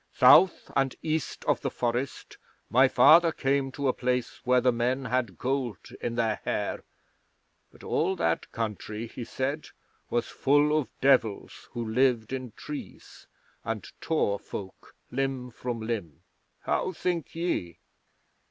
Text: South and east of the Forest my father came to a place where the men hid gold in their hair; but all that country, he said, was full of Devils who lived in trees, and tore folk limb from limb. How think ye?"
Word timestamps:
South 0.15 0.71
and 0.75 0.95
east 1.03 1.45
of 1.45 1.61
the 1.61 1.69
Forest 1.69 2.39
my 2.71 2.87
father 2.87 3.31
came 3.31 3.71
to 3.71 3.87
a 3.87 3.93
place 3.93 4.41
where 4.43 4.59
the 4.59 4.71
men 4.71 5.05
hid 5.05 5.37
gold 5.37 5.77
in 6.01 6.15
their 6.15 6.41
hair; 6.43 6.83
but 7.71 7.83
all 7.83 8.15
that 8.15 8.51
country, 8.51 9.05
he 9.05 9.23
said, 9.23 9.67
was 10.09 10.25
full 10.27 10.75
of 10.75 10.89
Devils 11.01 11.69
who 11.73 11.87
lived 11.87 12.33
in 12.33 12.51
trees, 12.53 13.27
and 13.63 13.91
tore 14.01 14.39
folk 14.39 14.95
limb 15.11 15.51
from 15.51 15.79
limb. 15.79 16.23
How 16.61 16.93
think 16.93 17.35
ye?" 17.35 17.77